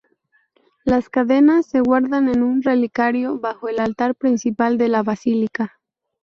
[0.83, 5.79] Las cadenas se guardan en un relicario bajo el altar principal de la basílica.